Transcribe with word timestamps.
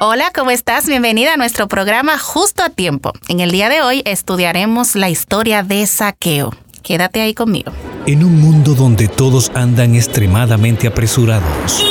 Hola, 0.00 0.30
¿cómo 0.34 0.50
estás? 0.50 0.86
Bienvenida 0.86 1.34
a 1.34 1.36
nuestro 1.36 1.66
programa 1.66 2.18
Justo 2.18 2.62
a 2.62 2.70
Tiempo. 2.70 3.12
En 3.28 3.40
el 3.40 3.50
día 3.50 3.68
de 3.68 3.82
hoy 3.82 4.02
estudiaremos 4.04 4.94
la 4.94 5.08
historia 5.10 5.62
de 5.62 5.84
Saqueo. 5.86 6.54
Quédate 6.82 7.20
ahí 7.20 7.34
conmigo. 7.34 7.72
En 8.06 8.22
un 8.24 8.40
mundo 8.40 8.74
donde 8.74 9.08
todos 9.08 9.50
andan 9.54 9.96
extremadamente 9.96 10.86
apresurados, 10.86 11.84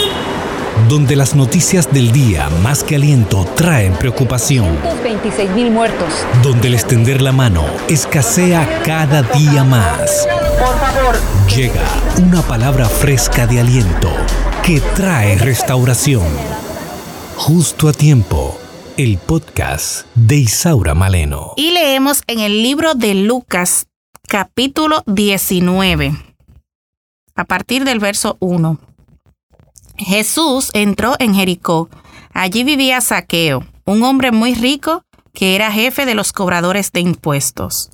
donde 0.88 1.16
las 1.18 1.36
noticias 1.36 1.92
del 1.92 2.12
día 2.14 2.50
más 2.64 2.84
que 2.84 2.96
aliento 2.96 3.46
traen 3.56 3.94
preocupación, 3.94 4.78
26 5.04 5.50
mil 5.52 5.70
muertos. 5.72 6.14
donde 6.42 6.70
el 6.70 6.76
extender 6.76 7.22
la 7.22 7.34
mano 7.34 7.66
escasea 7.90 8.82
cada 8.86 9.22
día 9.22 9.64
más, 9.66 10.28
Por 10.58 10.80
favor, 10.80 11.16
llega 11.54 11.84
una 12.26 12.42
palabra 12.42 12.86
fresca 12.86 13.46
de 13.46 13.60
aliento 13.60 14.10
que 14.64 14.80
trae 14.96 15.38
restauración. 15.38 16.24
Justo 17.40 17.88
a 17.88 17.94
tiempo, 17.94 18.60
el 18.98 19.20
podcast 19.20 20.08
de 20.16 20.38
Isaura 20.38 20.96
Maleno. 20.96 21.54
Y 21.56 21.70
leemos 21.70 22.24
en 22.26 22.40
el 22.40 22.64
libro 22.64 22.96
de 22.96 23.14
Lucas, 23.14 23.88
capítulo 24.28 25.04
19, 25.06 26.14
a 27.36 27.46
partir 27.46 27.86
del 27.86 28.00
verso 28.00 28.38
1. 28.40 28.80
Jesús 29.98 30.72
entró 30.74 31.14
en 31.20 31.36
Jericó. 31.36 31.90
Allí 32.34 32.64
vivía 32.64 33.02
Saqueo, 33.02 33.64
un 33.86 34.04
hombre 34.04 34.32
muy 34.32 34.56
rico 34.56 35.04
que 35.32 35.56
era 35.56 35.72
jefe 35.72 36.08
de 36.08 36.16
los 36.16 36.34
cobradores 36.34 36.92
de 36.92 37.02
impuestos. 37.02 37.92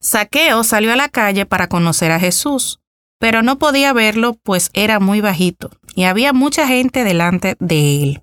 Saqueo 0.00 0.62
salió 0.62 0.92
a 0.92 0.96
la 0.96 1.08
calle 1.08 1.44
para 1.44 1.68
conocer 1.68 2.12
a 2.12 2.20
Jesús, 2.20 2.78
pero 3.18 3.42
no 3.42 3.58
podía 3.58 3.92
verlo 3.92 4.38
pues 4.44 4.70
era 4.74 5.00
muy 5.00 5.20
bajito 5.20 5.70
y 5.96 6.04
había 6.04 6.32
mucha 6.32 6.68
gente 6.68 7.02
delante 7.02 7.56
de 7.58 8.02
él. 8.04 8.22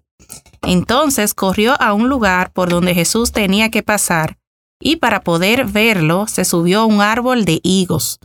Entonces 0.70 1.34
corrió 1.34 1.82
a 1.82 1.94
un 1.94 2.10
lugar 2.10 2.52
por 2.52 2.68
donde 2.68 2.94
Jesús 2.94 3.32
tenía 3.32 3.72
que 3.72 3.84
pasar, 3.84 4.38
y 4.82 4.98
para 4.98 5.22
poder 5.22 5.64
verlo 5.64 6.28
se 6.28 6.44
subió 6.44 6.82
a 6.82 6.86
un 6.86 7.00
árbol 7.00 7.46
de 7.46 7.62
higos. 7.64 8.20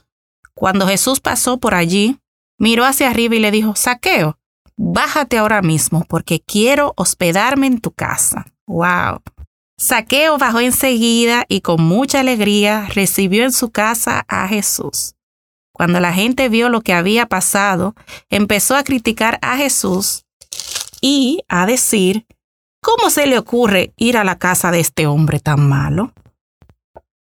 Cuando 0.53 0.89
Jesús 0.89 1.21
pasó 1.21 1.59
por 1.59 1.77
allí, 1.77 2.19
miró 2.59 2.85
hacia 2.85 3.11
arriba 3.11 3.37
y 3.37 3.39
le 3.39 3.53
dijo, 3.53 3.77
Saqueo, 3.77 4.39
bájate 4.77 5.39
ahora 5.39 5.63
mismo, 5.63 6.05
porque 6.09 6.41
quiero 6.41 6.95
hospedarme 6.97 7.69
en 7.69 7.81
tu 7.81 7.93
casa. 7.93 8.47
¡Wow! 8.67 9.21
Saqueo 9.79 10.37
bajó 10.37 10.59
enseguida 10.59 11.45
y 11.47 11.61
con 11.61 11.81
mucha 11.81 12.19
alegría 12.19 12.89
recibió 12.93 13.45
en 13.45 13.53
su 13.53 13.71
casa 13.71 14.25
a 14.27 14.49
Jesús. 14.49 15.15
Cuando 15.73 16.01
la 16.01 16.13
gente 16.13 16.49
vio 16.49 16.69
lo 16.71 16.81
que 16.81 16.93
había 16.93 17.27
pasado, 17.27 17.95
empezó 18.31 18.75
a 18.75 18.83
criticar 18.83 19.39
a 19.43 19.57
Jesús 19.57 20.25
y 21.03 21.43
a 21.49 21.67
decir, 21.67 22.27
¿cómo 22.83 23.09
se 23.09 23.27
le 23.27 23.39
ocurre 23.39 23.95
ir 23.97 24.17
a 24.19 24.25
la 24.25 24.39
casa 24.39 24.71
de 24.71 24.81
este 24.81 25.07
hombre 25.07 25.41
tan 25.41 25.67
malo? 25.69 26.13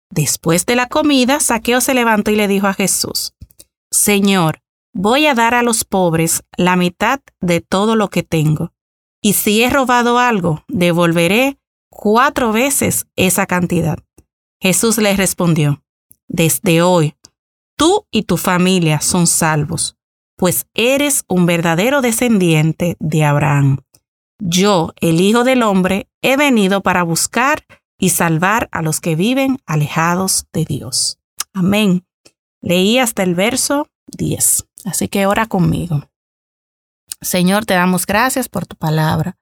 Después 0.09 0.65
de 0.65 0.75
la 0.75 0.87
comida, 0.87 1.39
Saqueo 1.39 1.81
se 1.81 1.93
levantó 1.93 2.31
y 2.31 2.35
le 2.35 2.47
dijo 2.47 2.67
a 2.67 2.73
Jesús, 2.73 3.35
Señor, 3.91 4.61
voy 4.93 5.27
a 5.27 5.35
dar 5.35 5.53
a 5.53 5.61
los 5.61 5.83
pobres 5.83 6.43
la 6.57 6.75
mitad 6.75 7.19
de 7.41 7.61
todo 7.61 7.95
lo 7.95 8.09
que 8.09 8.23
tengo, 8.23 8.71
y 9.21 9.33
si 9.33 9.61
he 9.61 9.69
robado 9.69 10.17
algo, 10.17 10.63
devolveré 10.67 11.59
cuatro 11.91 12.51
veces 12.51 13.05
esa 13.15 13.45
cantidad. 13.45 13.99
Jesús 14.59 14.97
le 14.97 15.15
respondió, 15.15 15.83
Desde 16.27 16.81
hoy, 16.81 17.15
tú 17.77 18.07
y 18.09 18.23
tu 18.23 18.37
familia 18.37 19.01
son 19.01 19.27
salvos 19.27 19.99
pues 20.39 20.67
eres 20.73 21.25
un 21.27 21.45
verdadero 21.45 22.01
descendiente 22.01 22.95
de 23.01 23.25
Abraham. 23.25 23.79
Yo, 24.39 24.93
el 25.01 25.19
Hijo 25.19 25.43
del 25.43 25.63
Hombre, 25.63 26.07
he 26.21 26.37
venido 26.37 26.81
para 26.81 27.03
buscar 27.03 27.65
y 27.99 28.09
salvar 28.09 28.69
a 28.71 28.81
los 28.81 29.01
que 29.01 29.15
viven 29.15 29.59
alejados 29.65 30.47
de 30.53 30.65
Dios. 30.65 31.19
Amén. 31.53 32.05
Leí 32.61 32.97
hasta 32.97 33.23
el 33.23 33.35
verso 33.35 33.87
10. 34.07 34.65
Así 34.85 35.09
que 35.09 35.25
ora 35.25 35.45
conmigo. 35.45 36.09
Señor, 37.21 37.65
te 37.65 37.73
damos 37.73 38.05
gracias 38.05 38.47
por 38.47 38.65
tu 38.65 38.77
palabra. 38.77 39.37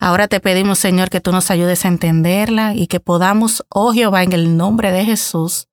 Ahora 0.00 0.28
te 0.28 0.38
pedimos, 0.38 0.78
Señor, 0.78 1.10
que 1.10 1.20
tú 1.20 1.32
nos 1.32 1.50
ayudes 1.50 1.84
a 1.84 1.88
entenderla 1.88 2.74
y 2.74 2.86
que 2.86 3.00
podamos, 3.00 3.64
oh 3.68 3.92
Jehová, 3.92 4.22
en 4.22 4.32
el 4.32 4.56
nombre 4.56 4.92
de 4.92 5.04
Jesús, 5.04 5.68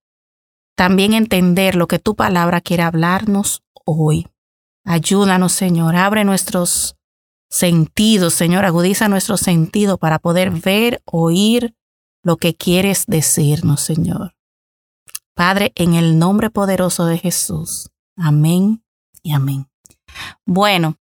también 0.75 1.13
entender 1.13 1.75
lo 1.75 1.87
que 1.87 1.99
tu 1.99 2.15
palabra 2.15 2.59
quiere 2.59 2.81
hablarnos 2.81 3.63
hoy. 3.85 4.27
Ayúdanos, 4.83 5.51
Señor, 5.51 5.95
abre 5.95 6.23
nuestros 6.23 6.97
sentidos, 7.55 8.33
Señor, 8.33 8.65
agudiza 8.65 9.07
nuestro 9.07 9.37
sentido 9.37 9.97
para 9.97 10.19
poder 10.19 10.51
ver, 10.51 11.01
oír 11.05 11.73
lo 12.23 12.37
que 12.37 12.55
quieres 12.55 13.05
decirnos, 13.07 13.81
Señor. 13.81 14.35
Padre, 15.35 15.71
en 15.75 15.93
el 15.93 16.17
nombre 16.17 16.49
poderoso 16.49 17.05
de 17.05 17.17
Jesús. 17.17 17.89
Amén 18.17 18.83
y 19.21 19.33
amén. 19.33 19.67
Bueno, 20.45 20.95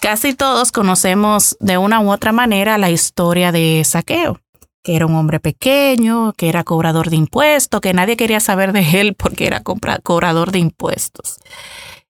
casi 0.00 0.34
todos 0.34 0.72
conocemos 0.72 1.56
de 1.60 1.78
una 1.78 2.00
u 2.00 2.10
otra 2.10 2.32
manera 2.32 2.78
la 2.78 2.90
historia 2.90 3.52
de 3.52 3.82
Saqueo 3.84 4.40
que 4.82 4.96
era 4.96 5.06
un 5.06 5.14
hombre 5.14 5.38
pequeño, 5.38 6.32
que 6.32 6.48
era 6.48 6.64
cobrador 6.64 7.08
de 7.08 7.16
impuestos, 7.16 7.80
que 7.80 7.94
nadie 7.94 8.16
quería 8.16 8.40
saber 8.40 8.72
de 8.72 9.00
él 9.00 9.14
porque 9.14 9.46
era 9.46 9.62
cobrador 9.62 10.50
de 10.50 10.58
impuestos. 10.58 11.38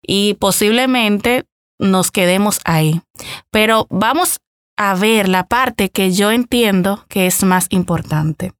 Y 0.00 0.34
posiblemente 0.34 1.44
nos 1.82 2.10
quedemos 2.10 2.60
ahí. 2.64 3.02
Pero 3.50 3.86
vamos 3.90 4.40
a 4.76 4.94
ver 4.94 5.28
la 5.28 5.46
parte 5.46 5.90
que 5.90 6.12
yo 6.12 6.30
entiendo 6.30 7.04
que 7.08 7.26
es 7.26 7.42
más 7.42 7.66
importante. 7.70 8.52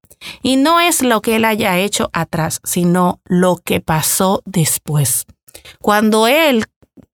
Y 0.43 0.57
no 0.57 0.81
es 0.81 1.03
lo 1.03 1.21
que 1.21 1.37
él 1.37 1.45
haya 1.45 1.79
hecho 1.79 2.11
atrás, 2.13 2.61
sino 2.65 3.21
lo 3.25 3.57
que 3.57 3.81
pasó 3.81 4.43
después. 4.45 5.27
Cuando 5.81 6.27
él 6.27 6.65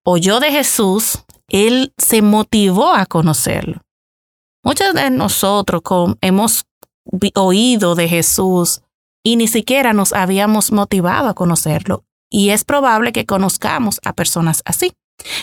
oyó 0.03 0.39
de 0.39 0.51
Jesús, 0.51 1.23
él 1.47 1.93
se 1.97 2.21
motivó 2.21 2.93
a 2.93 3.05
conocerlo. 3.05 3.81
Muchos 4.63 4.93
de 4.93 5.09
nosotros 5.09 5.81
hemos 6.21 6.65
oído 7.35 7.95
de 7.95 8.07
Jesús 8.07 8.81
y 9.23 9.35
ni 9.37 9.47
siquiera 9.47 9.93
nos 9.93 10.13
habíamos 10.13 10.71
motivado 10.71 11.29
a 11.29 11.33
conocerlo. 11.33 12.03
Y 12.29 12.49
es 12.49 12.63
probable 12.63 13.11
que 13.11 13.25
conozcamos 13.25 13.99
a 14.03 14.13
personas 14.13 14.61
así. 14.65 14.93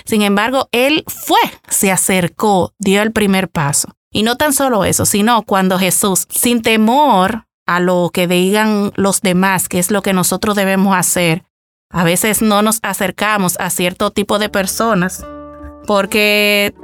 Sin 0.05 0.23
embargo, 0.23 0.69
él 0.73 1.05
fue, 1.07 1.41
se 1.69 1.91
acercó, 1.91 2.73
dio 2.79 3.03
el 3.03 3.13
primer 3.13 3.49
paso. 3.49 3.89
Y 4.11 4.23
no 4.23 4.37
tan 4.37 4.53
solo 4.53 4.85
eso, 4.85 5.05
sino 5.05 5.43
cuando 5.43 5.79
Jesús, 5.79 6.27
sin 6.31 6.63
temor 6.63 7.47
a 7.67 7.81
lo 7.81 8.11
que 8.13 8.27
digan 8.27 8.93
los 8.97 9.21
demás, 9.21 9.69
que 9.69 9.79
es 9.79 9.91
lo 9.91 10.03
que 10.03 10.13
nosotros 10.13 10.57
debemos 10.57 10.97
hacer, 10.97 11.45
a 11.91 12.05
veces 12.05 12.43
no 12.43 12.63
nos 12.63 12.79
acercamos 12.83 13.57
a 13.61 13.71
cierto 13.71 14.11
tipo 14.11 14.39
de 14.39 14.49
personas 14.49 15.25
porque 15.87 16.75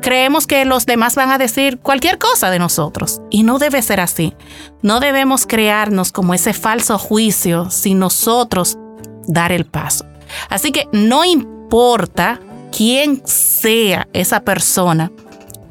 creemos 0.00 0.46
que 0.46 0.64
los 0.64 0.86
demás 0.86 1.14
van 1.14 1.30
a 1.30 1.38
decir 1.38 1.78
cualquier 1.78 2.18
cosa 2.18 2.50
de 2.50 2.58
nosotros. 2.58 3.20
Y 3.30 3.42
no 3.42 3.58
debe 3.58 3.82
ser 3.82 4.00
así. 4.00 4.34
No 4.82 5.00
debemos 5.00 5.46
crearnos 5.46 6.12
como 6.12 6.34
ese 6.34 6.52
falso 6.52 6.98
juicio 6.98 7.70
sin 7.70 7.98
nosotros 7.98 8.78
dar 9.26 9.52
el 9.52 9.66
paso. 9.66 10.06
Así 10.48 10.72
que 10.72 10.88
no 10.92 11.24
importa 11.66 12.38
quién 12.70 13.22
sea 13.26 14.06
esa 14.12 14.38
persona, 14.38 15.10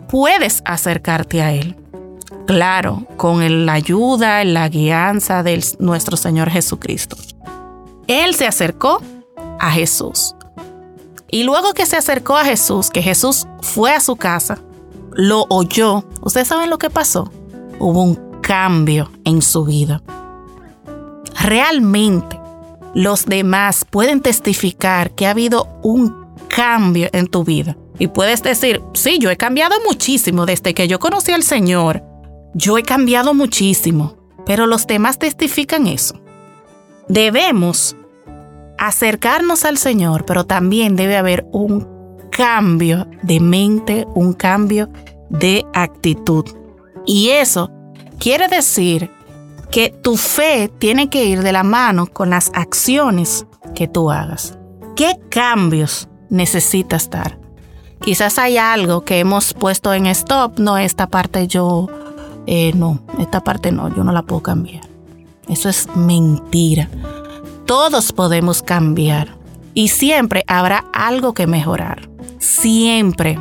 puedes 0.09 0.61
acercarte 0.65 1.41
a 1.41 1.53
él. 1.53 1.77
Claro, 2.47 3.07
con 3.15 3.65
la 3.65 3.73
ayuda, 3.73 4.43
la 4.43 4.67
guianza 4.67 5.41
de 5.41 5.63
nuestro 5.79 6.17
Señor 6.17 6.49
Jesucristo. 6.49 7.15
Él 8.07 8.35
se 8.35 8.45
acercó 8.45 9.01
a 9.57 9.71
Jesús. 9.71 10.35
Y 11.29 11.43
luego 11.43 11.73
que 11.73 11.85
se 11.85 11.95
acercó 11.95 12.35
a 12.35 12.43
Jesús, 12.43 12.89
que 12.89 13.01
Jesús 13.01 13.47
fue 13.61 13.93
a 13.93 14.01
su 14.01 14.17
casa, 14.17 14.59
lo 15.13 15.45
oyó, 15.49 16.03
¿ustedes 16.21 16.49
saben 16.49 16.69
lo 16.69 16.77
que 16.77 16.89
pasó? 16.89 17.31
Hubo 17.79 18.03
un 18.03 18.41
cambio 18.41 19.09
en 19.23 19.41
su 19.41 19.63
vida. 19.63 20.01
Realmente, 21.41 22.34
los 22.95 23.25
demás 23.25 23.85
pueden 23.87 24.21
testificar 24.21 25.13
que 25.13 25.27
ha 25.27 25.31
habido 25.31 25.67
un 25.83 26.25
cambio 26.47 27.09
en 27.11 27.27
tu 27.27 27.43
vida. 27.43 27.77
Y 27.99 28.07
puedes 28.07 28.41
decir, 28.41 28.81
sí, 28.93 29.19
yo 29.19 29.29
he 29.29 29.37
cambiado 29.37 29.75
muchísimo 29.85 30.45
desde 30.45 30.73
que 30.73 30.87
yo 30.87 30.99
conocí 30.99 31.31
al 31.33 31.43
Señor. 31.43 32.03
Yo 32.53 32.77
he 32.77 32.83
cambiado 32.83 33.33
muchísimo. 33.33 34.15
Pero 34.45 34.65
los 34.65 34.87
demás 34.87 35.19
testifican 35.19 35.87
eso. 35.87 36.21
Debemos 37.09 37.95
acercarnos 38.77 39.65
al 39.65 39.77
Señor, 39.77 40.25
pero 40.25 40.45
también 40.45 40.95
debe 40.95 41.17
haber 41.17 41.45
un 41.51 41.87
cambio 42.31 43.07
de 43.23 43.39
mente, 43.39 44.05
un 44.13 44.33
cambio 44.33 44.89
de 45.29 45.65
actitud. 45.73 46.45
Y 47.05 47.29
eso 47.29 47.71
quiere 48.19 48.47
decir 48.47 49.11
que 49.75 49.89
tu 49.89 50.15
fe 50.15 50.69
tiene 50.69 51.09
que 51.09 51.25
ir 51.25 51.41
de 51.43 51.51
la 51.51 51.63
mano 51.63 52.07
con 52.07 52.29
las 52.29 52.49
acciones 52.53 53.45
que 53.75 53.89
tú 53.89 54.09
hagas. 54.09 54.57
¿Qué 54.95 55.19
cambios 55.27 56.07
necesitas 56.29 57.09
dar? 57.09 57.37
Quizás 57.99 58.39
hay 58.39 58.57
algo 58.57 59.03
que 59.03 59.19
hemos 59.19 59.53
puesto 59.53 59.93
en 59.93 60.05
stop, 60.05 60.59
no, 60.59 60.77
esta 60.77 61.07
parte 61.07 61.47
yo, 61.47 61.89
eh, 62.47 62.71
no, 62.73 63.01
esta 63.19 63.43
parte 63.43 63.73
no, 63.73 63.93
yo 63.93 64.05
no 64.05 64.13
la 64.13 64.21
puedo 64.21 64.41
cambiar. 64.41 64.85
Eso 65.49 65.67
es 65.67 65.93
mentira. 65.93 66.87
Todos 67.65 68.13
podemos 68.13 68.61
cambiar 68.61 69.35
y 69.73 69.89
siempre 69.89 70.45
habrá 70.47 70.85
algo 70.93 71.33
que 71.33 71.47
mejorar. 71.47 72.09
Siempre 72.39 73.37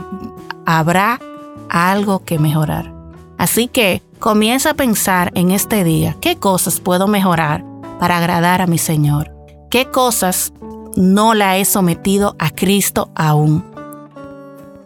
habrá 0.66 1.20
algo 1.69 2.25
que 2.25 2.40
mejorar. 2.40 2.92
Así 3.38 3.69
que 3.69 4.02
comienza 4.24 4.70
a 4.70 4.74
pensar 4.74 5.30
en 5.34 5.50
este 5.50 5.84
día, 5.84 6.16
¿qué 6.18 6.36
cosas 6.36 6.80
puedo 6.80 7.06
mejorar 7.06 7.62
para 8.00 8.16
agradar 8.16 8.62
a 8.62 8.66
mi 8.66 8.78
Señor? 8.78 9.30
¿Qué 9.70 9.90
cosas 9.90 10.50
no 10.96 11.34
la 11.34 11.58
he 11.58 11.66
sometido 11.66 12.34
a 12.38 12.48
Cristo 12.48 13.10
aún? 13.14 13.62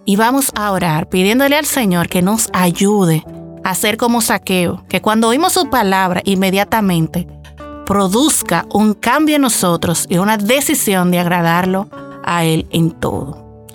Y 0.05 0.17
vamos 0.17 0.51
a 0.57 0.73
orar 0.73 1.09
pidiéndole 1.09 1.55
al 1.55 1.67
Señor 1.67 2.09
que 2.09 2.21
nos 2.21 2.49
ayude 2.53 3.25
a 3.63 3.77
ser 3.77 3.97
como 3.97 4.23
saqueo, 4.23 4.85
que 4.89 5.01
cuando 5.01 5.29
oímos 5.29 5.53
su 5.53 5.71
palabra 5.71 6.21
inmediatamente 6.25 7.29
produzca 7.87 8.67
un 8.73 8.93
cambio 8.93 9.37
en 9.37 9.43
nosotros 9.43 10.07
y 10.09 10.19
una 10.19 10.37
decisión 10.37 11.13
de 11.13 11.21
agradarlo 11.21 11.89
a 12.25 12.45
Él 12.45 12.67
en 12.71 12.91
todo. 12.91 13.71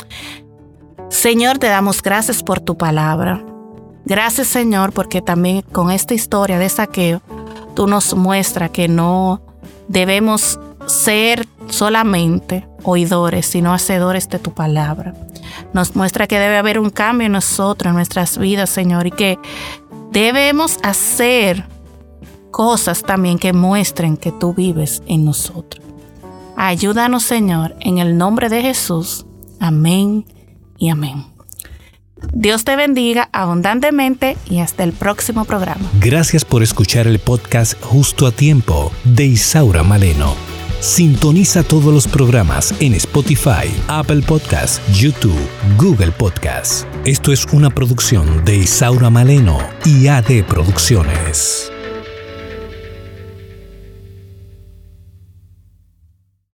Señor, 1.07 1.57
te 1.57 1.68
damos 1.68 2.01
gracias 2.04 2.44
por 2.44 2.60
tu 2.60 2.75
palabra. 2.77 3.45
Gracias 4.06 4.48
Señor 4.48 4.92
porque 4.92 5.22
también 5.22 5.62
con 5.72 5.92
esta 5.92 6.14
historia 6.14 6.60
de 6.60 6.70
saqueo 6.70 7.22
tú 7.76 7.88
nos 7.88 8.14
muestras 8.16 8.72
que 8.72 8.88
no 8.88 9.42
debemos 9.88 10.60
ser 10.86 11.48
solamente 11.70 12.68
oidores, 12.84 13.46
sino 13.46 13.74
hacedores 13.74 14.30
de 14.30 14.40
tu 14.40 14.54
palabra. 14.54 15.14
Nos 15.74 15.96
muestra 15.96 16.28
que 16.28 16.40
debe 16.40 16.58
haber 16.58 16.80
un 16.80 16.90
cambio 16.90 17.28
en 17.28 17.32
nosotros, 17.32 17.90
en 17.90 17.96
nuestras 17.96 18.38
vidas, 18.38 18.70
Señor, 18.70 19.08
y 19.08 19.12
que 19.12 19.40
debemos 20.12 20.78
hacer 20.84 21.66
cosas 22.52 23.04
también 23.04 23.40
que 23.40 23.54
muestren 23.54 24.18
que 24.18 24.32
tú 24.32 24.54
vives 24.54 25.02
en 25.08 25.26
nosotros. 25.26 25.84
Ayúdanos, 26.56 27.24
Señor, 27.24 27.76
en 27.80 27.98
el 27.98 28.18
nombre 28.18 28.50
de 28.50 28.62
Jesús. 28.62 29.26
Amén 29.60 30.26
y 30.78 30.90
amén. 30.90 31.33
Dios 32.31 32.64
te 32.64 32.75
bendiga 32.75 33.30
abundantemente 33.31 34.38
y 34.50 34.60
hasta 34.60 34.84
el 34.84 34.94
próximo 34.94 35.46
programa. 35.46 35.81
Gracias 36.00 36.46
por 36.46 36.64
escuchar 36.64 37.08
el 37.08 37.20
podcast 37.20 37.81
Justo 37.81 38.28
a 38.28 38.31
Tiempo 38.31 38.92
de 39.04 39.25
Isaura 39.25 39.84
Maleno. 39.84 40.36
Sintoniza 40.80 41.64
todos 41.64 41.94
los 41.94 42.08
programas 42.08 42.74
en 42.81 42.94
Spotify, 42.96 43.72
Apple 43.88 44.22
Podcasts, 44.22 44.81
YouTube, 44.94 45.40
Google 45.78 46.12
Podcasts. 46.12 46.86
Esto 47.06 47.31
es 47.31 47.46
una 47.54 47.70
producción 47.70 48.44
de 48.44 48.58
Isaura 48.58 49.10
Maleno 49.10 49.60
y 49.86 50.08
AD 50.08 50.44
Producciones. 50.46 51.73